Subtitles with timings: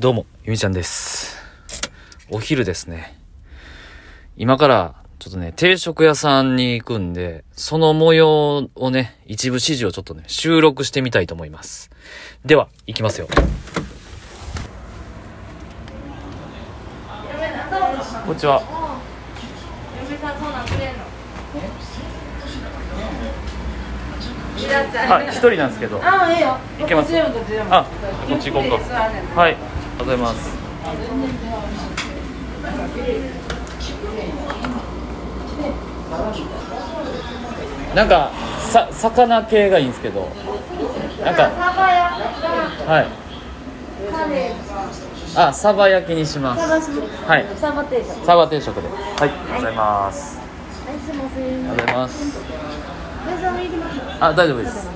[0.00, 1.36] どうも、ゆみちゃんです。
[2.30, 3.18] お昼ですね。
[4.34, 11.90] 今から、ちょっとね、定食屋さんに行くんで、その模様をね、一部始終をちょっとね、収録してみたいと思います。
[12.46, 13.28] では、行きますよ。
[13.28, 13.42] こ
[18.30, 18.62] んにちは。
[20.08, 21.04] 嫁さんそんなんくれんの？
[24.56, 24.62] い
[25.28, 26.00] 一人なんですけど。
[26.02, 26.56] ああ、ええよ。
[26.80, 27.84] いけますあ
[28.26, 28.78] こっち行こうか
[29.38, 29.56] はい、
[30.04, 30.56] ございます。
[37.94, 38.30] なんか、
[38.70, 40.28] さ、魚系がいいんですけど。
[41.24, 41.42] なんか、
[42.86, 43.06] はい。
[45.36, 46.90] あ、サバ焼きにします。
[47.26, 47.46] はい。
[47.56, 48.88] サバ定食サバ定食で。
[48.88, 50.40] はい、ありがとうございます。
[50.88, 52.40] ありがとうございます
[54.20, 54.88] あ、大丈夫です。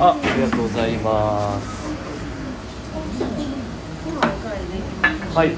[0.00, 1.84] あ、ありがとうございます。
[5.36, 5.50] はい。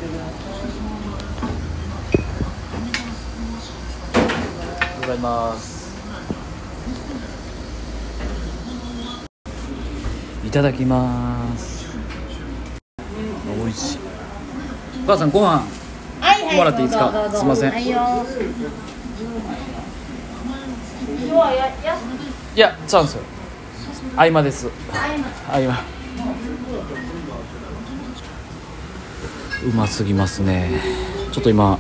[5.01, 5.87] ございます。
[10.45, 11.87] いただきます。
[13.47, 13.99] 美味しい。
[15.05, 15.63] お母さんご飯。
[16.21, 17.31] はいはいもらっていいですか？
[17.33, 17.85] すいませんはい
[22.55, 23.23] いや、チャンスよ。
[24.17, 24.67] 合間です。
[24.91, 25.81] はい合間。
[29.67, 30.81] うますぎますね。
[31.33, 31.79] ちょっと今、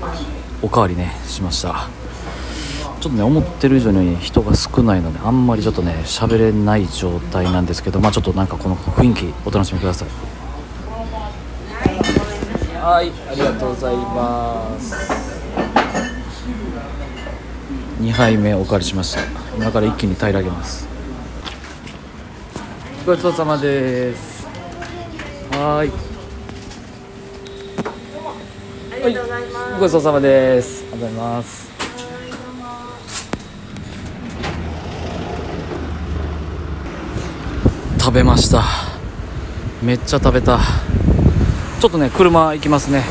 [0.62, 1.89] おかわりね、しました。
[3.00, 10.09] ちょっとね、思ってる以上に人が少ないので、あんまりちょっとね、喋れない状態なんですけど、まあちょっとなんかこの雰囲気、お楽しみください。
[12.81, 15.27] はい、ありがとうございます。
[18.00, 19.22] 2杯目お借りしました
[19.56, 20.95] 今から一気に平らげます
[23.07, 24.45] ごちそうさまです。
[25.53, 25.93] はーい。
[29.05, 29.81] ありがとうございます。
[29.81, 30.83] ごちそうさまです。
[30.93, 31.71] ありがとうございます。
[38.00, 38.65] 食べました。
[39.84, 40.59] めっちゃ食べた。
[40.59, 43.05] ちょっとね車行きますね。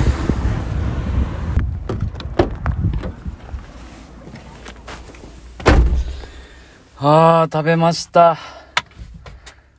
[7.00, 8.55] あー食べました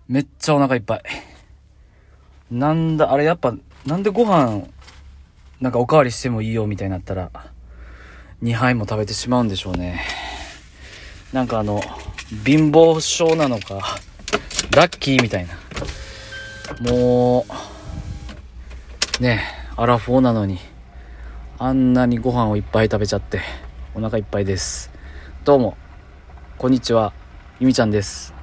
[0.09, 1.03] めっちゃお腹いっぱい。
[2.51, 4.63] なんだあれやっぱなんでご飯
[5.61, 7.31] なんかおかわりしてもいいよみたいになったら
[8.43, 10.03] 2杯も食べてしまうんでしょうね。
[11.33, 11.81] なんかあの
[12.45, 13.99] 貧乏症なのか
[14.77, 15.55] ラッキーみたいな。
[16.89, 17.47] も
[19.19, 19.43] うね
[19.77, 20.59] アラフォーなのに
[21.59, 23.41] あんなにご飯をいっぱい食べちゃって
[23.95, 24.91] お腹いっぱいです。
[25.45, 25.77] どうも
[26.59, 27.13] こんにちは
[27.59, 28.36] ゆみちゃんです。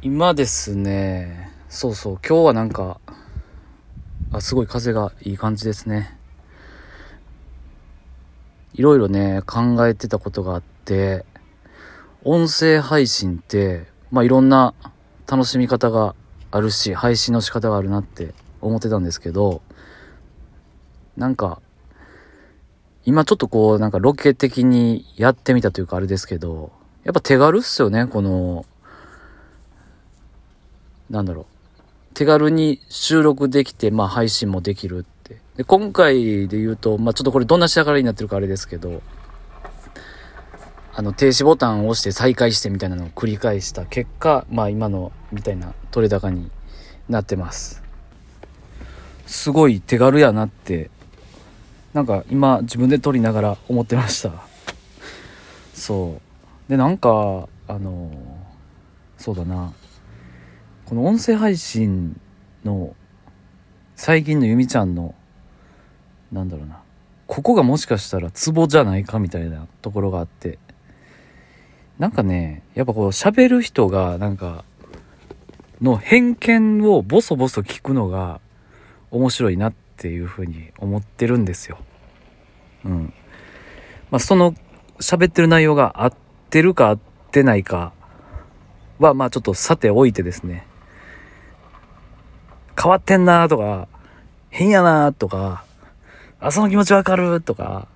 [0.00, 1.50] 今ですね。
[1.68, 2.18] そうそう。
[2.24, 3.00] 今日はなんか
[4.30, 6.16] あすごい風がいい感じですね。
[8.74, 11.24] いろいろね考えてたことがあって
[12.22, 14.72] 音声配信ってまあいろんな
[15.26, 16.14] 楽しみ方が
[16.52, 19.62] あるし配信の仕方があるなって思ってたんですけど
[21.16, 21.60] なんか
[23.04, 26.70] 今ちょっとこうなんかロケ的にやってみたというかあれですけど
[27.02, 28.64] やっぱ手軽っすよねこの
[31.10, 31.46] なんだろう
[32.14, 35.36] 手軽に収録できて、まあ配信もできるって。
[35.56, 39.02] で、今回で言うと、まあちょっとこれどんな仕上がりになってるかあれですけど、
[40.94, 46.50] あの、停止ボタンを押して再開してみたいなのを繰り返した結果、まあ今のみたいな取れ高に
[47.08, 47.84] なってます。
[49.26, 50.90] すごい手軽やなって、
[51.94, 54.32] なんか今自分で撮りながら思ってました。
[55.72, 56.20] そ
[56.68, 56.70] う。
[56.70, 58.10] で、なんか、あの、
[59.18, 59.72] そうだな。
[60.88, 62.18] この音声配信
[62.64, 62.96] の
[63.94, 65.14] 最近のゆみちゃんの
[66.32, 66.80] なんだろうな
[67.26, 70.58] ここがもしかしたらツボじゃないかみたいなところがあって
[71.98, 74.64] なんかねやっぱこう喋る人がなんか
[75.82, 78.40] の偏見をボソボソ聞くのが
[79.10, 81.76] 面白いなっていうふうに思ってるんですよ。
[82.86, 83.12] うん。
[84.10, 84.54] まあその
[85.00, 86.12] 喋ってる内容が合っ
[86.48, 86.98] てるか合っ
[87.30, 87.92] てないか
[88.98, 90.66] はまあちょっとさておいてですね
[92.80, 93.88] 変わってんなとか、
[94.50, 95.64] 変やなとか、
[96.38, 97.88] あ、その気持ちわかるとか、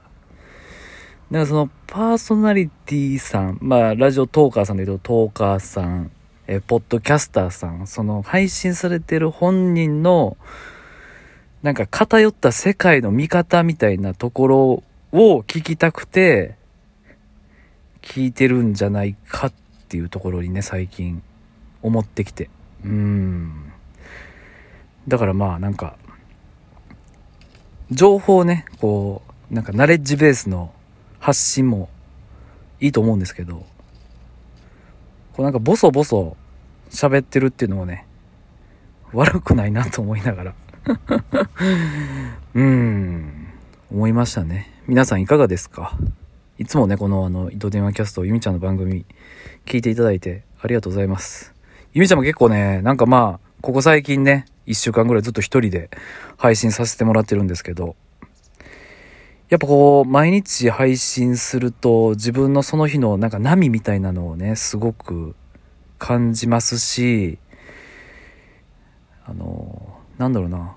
[1.31, 6.11] なんかそのパーソナリティさん、まあラジオトーカーさんで言うとトーカーさん、
[6.49, 10.37] えポッドキャスターさん、その配信されてる本人の、
[11.63, 14.83] なんか偏った世界の見方みたいなところ
[15.13, 16.57] を聞きたくて、
[18.03, 19.53] 聞いてるんじゃないかっ
[19.89, 21.23] ていうところにね、最近
[21.83, 22.51] 思ってきて。
[22.85, 23.73] うーん。
[25.09, 25.97] だからまあなんか、
[27.91, 30.73] 情報ね、こう、なんかナレッジベースの
[31.19, 31.89] 発信も
[32.81, 33.67] いいと思うんですけど、
[35.35, 36.37] こうなんかボソボソ
[36.91, 38.07] 喋ってるっていうのもね、
[39.13, 40.55] 悪くないなと思いながら
[42.55, 43.49] うーん、
[43.91, 44.71] 思いましたね。
[44.87, 45.97] 皆さんいかがですか？
[46.59, 49.05] いつもね、このあの、糸電話キャスト、ゆみちゃんの番組、
[49.65, 51.55] 聞いていただいてありがとうございます。
[51.93, 55.89] ゆみちゃんも結構ね、なんかまあ、ここ最近ね、一週間ぐらいずっと一人で
[56.37, 57.95] 配信させてもらってるんですけど、
[59.51, 65.37] やっぱこう、毎日配信すると、自分のその日のなんか波みたいなのをね、すごく
[66.01, 67.39] 感じますし、
[69.25, 70.75] あの、なんだろうな、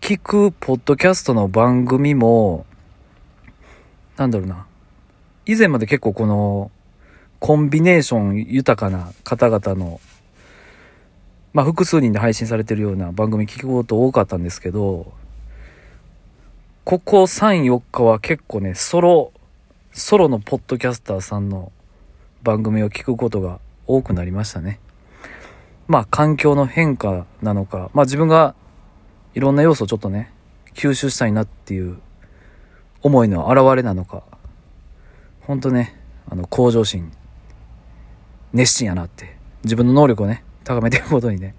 [0.00, 2.64] 聞くポッドキャストの番組も、
[4.16, 4.66] なんだろうな、
[5.44, 6.70] 以前まで結構この、
[7.38, 10.00] コンビネーション豊かな方々の、
[11.52, 15.12] まあ複数人で配信されてるような番組聞くこと多かったんですけど、
[16.84, 19.32] ここ3、4日は結構ね、ソロ、
[19.92, 21.72] ソロのポッドキャスターさんの
[22.42, 24.80] 番組を聞くことが多くなりましたね。
[25.86, 28.54] まあ環境の変化なのか、まあ自分が
[29.34, 30.32] いろんな要素をちょっとね、
[30.74, 31.98] 吸収したいなっていう
[33.02, 34.22] 思いの表れなのか、
[35.42, 35.98] ほんとね、
[36.30, 37.10] あの、向上心、
[38.52, 41.54] 熱心やなって、自分の能力をね、高めていくことにね、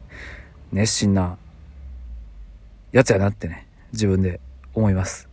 [0.71, 1.39] 熱心な
[2.91, 4.39] やつやなってね、自分で
[4.75, 5.27] 思います。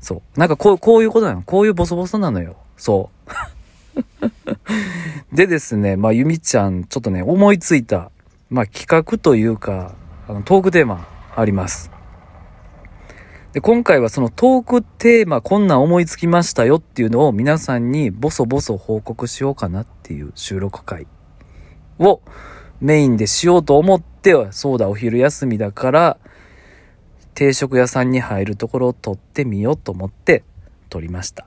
[0.00, 0.38] そう。
[0.38, 1.42] なんかこう、こういうことなの。
[1.42, 2.56] こういうボソボソなのよ。
[2.76, 3.10] そ
[5.32, 5.34] う。
[5.34, 8.12] でですね、まあ、ゆみちゃん、ちょっとね、思いついた、
[8.48, 9.96] まあ、企画というか、
[10.28, 11.90] あの、トークテーマあります。
[13.52, 21.08] で、今回はそのトークテーマ、こんなん思いつきましたよっていうのを皆さんにボソボソ報告しようかなっていう収録会
[21.98, 22.20] を
[22.80, 26.18] メインでしようと思って、そうだ、お昼休みだから、
[27.34, 30.42] 定食屋さんに入るところを撮ってみようと思って
[30.88, 31.46] 撮りました。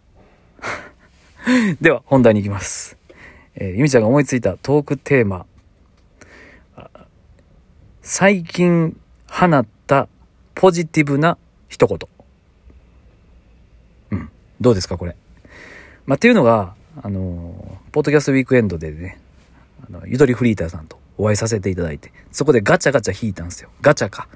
[1.81, 2.97] では、本題に行きます。
[3.55, 5.45] えーゆみちゃんが思いついたトークテーマ。
[8.01, 10.09] 最近放った
[10.55, 11.37] ポジティブな
[11.69, 11.99] 一言。
[14.11, 14.29] うん。
[14.59, 15.15] どうですか、これ。
[16.05, 19.19] まあ、っていうのが、あのーポッドキャストウィークエンドでね、
[19.87, 23.69] あの、ゆとりフリーターさんとお会いさせていただいて、そこでガチャガチャ引いたんですよ。
[23.81, 24.27] ガチャか。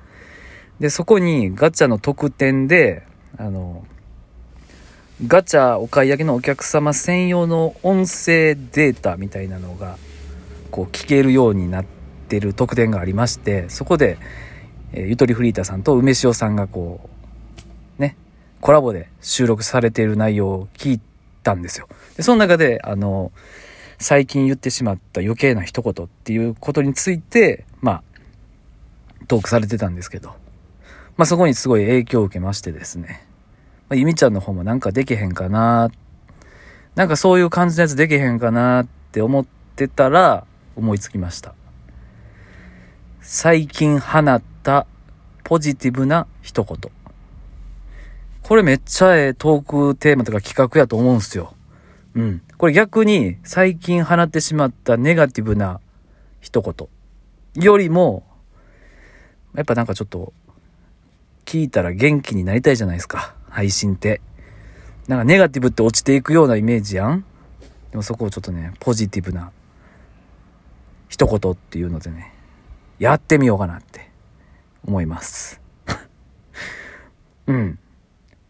[0.79, 3.03] で、そこにガチャの特典で、
[3.37, 3.85] あの、
[5.25, 9.97] ガチャお買い上げのお客様専用の音声データみたいなのが、
[10.69, 11.85] こう聞けるようになっ
[12.27, 14.17] てる特典がありまして、そこで、
[14.93, 17.09] えーゆとりフリーターさんと梅塩さんがこ
[17.97, 18.15] う、ね、
[18.61, 21.01] コラボで収録されている内容を聞い
[21.41, 21.87] たんですよ。
[22.15, 23.31] で、その中で、あの、
[23.99, 28.03] 最近言ってしまった余計な一言っていうことについて、まあ、
[29.27, 30.35] トークされてたんですけど、
[31.17, 33.25] まあそこにすごい影響を受けましてですね。
[33.89, 35.89] まあ、ゆみちゃんの方もなんかできへんかな、
[36.95, 39.45] なんかそういう感じのやつできへんかなって思っ
[39.75, 40.45] てたら
[40.75, 41.53] 思いつきました。
[43.21, 44.85] 最近放った
[45.43, 46.77] ポジティブな一言。
[48.43, 51.53] これめっちゃええトークテーマとか企画やと思うんすよ。
[52.17, 52.41] うん。
[52.57, 55.79] これ逆に最近放ってしまったネガティブな
[56.41, 58.23] 一言よりも、
[59.55, 60.33] やっぱなんかちょっと
[61.45, 63.35] 聞いたら元気になりたいじゃないですか。
[63.49, 64.19] 配信って。
[65.07, 67.23] なんかネガティブって落ちていくようなイメージやん
[67.91, 69.51] でもそこをちょっとね、ポジティブな
[71.07, 72.33] 一言っていうのでね、
[72.99, 74.09] やってみようかなって
[74.85, 75.61] 思います。
[77.45, 77.79] うん。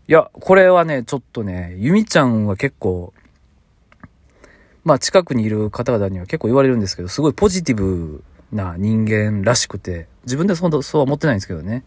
[0.07, 3.13] いや、これはね、ちょっとね、ゆみちゃんは結構、
[4.87, 11.83] まあ近くにいる方々には結構言われるんですけど、すごいポジティブな人間らしくて、自分でそんなそうは思ってないんですけどね。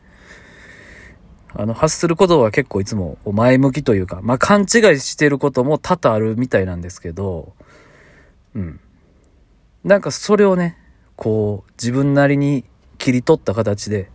[1.55, 4.69] あの、発することは結構いつも前向きというか、まあ勘違い
[5.01, 7.55] してることも多々あるみたいなんですけど、
[8.55, 8.81] うん。
[9.83, 10.77] なんかそれをね、
[11.17, 12.67] こう、自分なりに
[12.99, 14.11] 切り取った形で、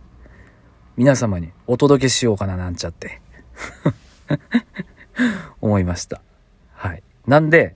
[0.96, 3.20] 皆様にお届けしようかななんちゃって、
[5.60, 6.22] 思いました。
[6.72, 7.02] はい。
[7.26, 7.74] なんで、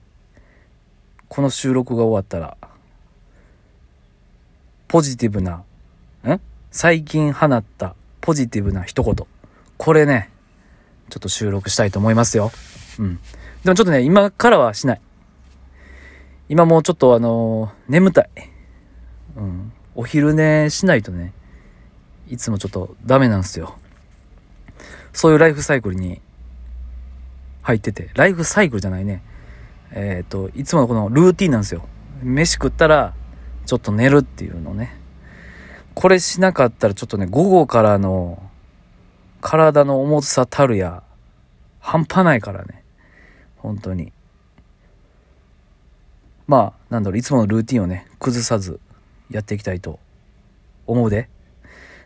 [1.33, 2.57] この収録が終わったら、
[4.89, 5.63] ポジティブな、
[6.25, 6.41] ん？
[6.71, 9.15] 最近放ったポジティブな一言。
[9.77, 10.29] これね、
[11.09, 12.51] ちょっと収録したいと思いますよ。
[12.99, 13.15] うん。
[13.63, 15.01] でもちょっとね、今からはしない。
[16.49, 18.29] 今もうちょっとあのー眠たい。
[19.37, 19.71] うん。
[19.95, 21.31] お昼寝しないとね、
[22.27, 23.77] いつもちょっとダメなんですよ。
[25.13, 26.19] そういうライフサイクルに
[27.61, 29.23] 入ってて、ライフサイクルじゃないね。
[29.93, 31.83] えっ、と、いつものこのルーティンなんですよ。
[32.23, 33.13] 飯食ったら、
[33.65, 34.97] ちょっと寝るっていうのね。
[35.93, 38.41] これしなかったらちょっとね、午後からの
[39.41, 41.03] 体の重さたるや、
[41.79, 42.83] 半端ないからね。
[43.57, 44.13] 本当に。
[46.47, 48.79] まあ、なんだろう、いつものルーティンをね、崩さず
[49.29, 49.99] やっていきたいと
[50.87, 51.29] 思うで。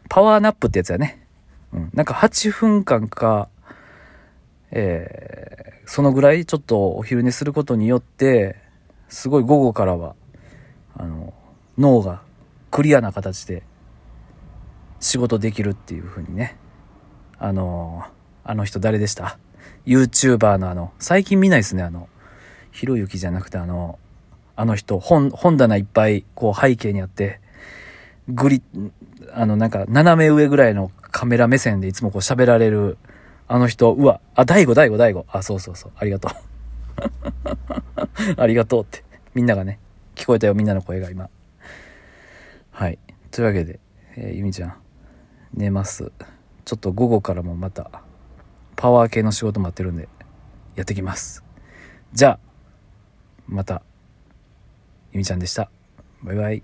[0.09, 1.25] パワーナップってやつやね。
[1.73, 1.89] うん。
[1.93, 3.49] なんか8分間か、
[4.71, 8.57] えー、そのぐらいちょっとお昼寝することによって、
[9.09, 10.15] すごい午後からは、
[10.95, 11.33] あの、
[11.77, 12.21] 脳が
[12.71, 13.63] クリアな形で
[14.99, 16.57] 仕事できるっていう風にね。
[17.37, 18.03] あの、
[18.43, 19.37] あの人誰でした
[19.85, 22.09] ?YouTuber のあの、最近見ないですね、あの、
[22.71, 23.99] ひろゆきじゃなくてあの、
[24.55, 27.39] あの人、本、本棚いっぱいこう背景にあって、
[28.27, 28.61] グリ、
[29.33, 32.97] あのなんか斜め上ぐらいのカメラ目線でいつもこう喋られる
[33.47, 35.25] あの人、うわ、あ、大悟、大悟、大悟。
[35.29, 35.91] あ、そうそうそう。
[35.95, 36.31] ありがとう。
[38.41, 39.03] ありがとうって。
[39.33, 39.79] みんながね、
[40.15, 41.29] 聞こえたよ、みんなの声が今。
[42.71, 42.97] はい。
[43.31, 43.79] というわけで、
[44.15, 44.75] えーゆみちゃん、
[45.53, 46.11] 寝ます。
[46.63, 47.91] ちょっと午後からもまた、
[48.75, 50.09] パワー系の仕事待ってるんで、
[50.75, 51.43] やってきます。
[52.13, 52.39] じゃあ、
[53.47, 53.83] また、
[55.11, 55.69] ゆみちゃんでした。
[56.23, 56.63] バイバイ。